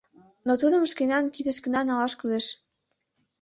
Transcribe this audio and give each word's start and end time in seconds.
Но 0.47 0.53
тудым 0.61 0.83
шкенан 0.91 1.25
кидышкына 1.33 1.81
налаш 1.85 2.13
кӱлеш. 2.19 2.45